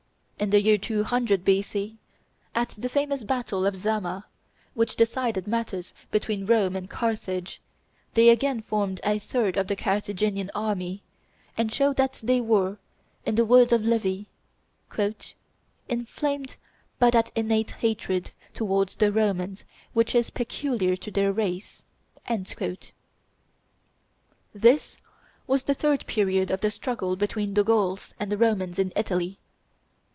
[0.41, 1.99] In the year 200 B.C.,
[2.55, 4.25] at the famous battle of Zama,
[4.73, 7.61] which decided matters between Rome and Carthage,
[8.15, 11.03] they again formed a third of the Carthaginian army,
[11.55, 12.79] and showed that they were,
[13.23, 14.29] in the words of Livy,
[15.87, 16.55] "inflamed
[16.97, 19.63] by that innate hatred towards the Romans
[19.93, 21.83] which is peculiar to their race."
[24.55, 24.97] This
[25.45, 29.37] was the third period of the struggle between the Gauls and the Romans in Italy.